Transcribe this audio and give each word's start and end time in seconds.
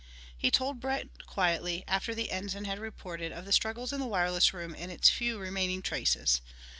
He 0.35 0.49
told 0.49 0.79
Brent 0.79 1.27
quietly, 1.27 1.83
after 1.87 2.15
the 2.15 2.31
ensign 2.31 2.65
had 2.65 2.79
reported, 2.79 3.31
of 3.31 3.45
the 3.45 3.51
struggles 3.51 3.93
in 3.93 3.99
the 3.99 4.07
wireless 4.07 4.51
room 4.51 4.73
and 4.75 4.91
its 4.91 5.09
few 5.11 5.37
remaining 5.37 5.83
traces. 5.83 6.41